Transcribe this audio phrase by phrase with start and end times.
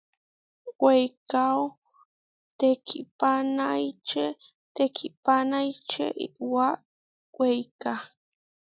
[0.83, 1.63] Weikáo
[2.59, 4.25] tekihpanáiče
[4.75, 6.67] teikhpanáiče Iʼwá
[7.37, 7.91] weiká.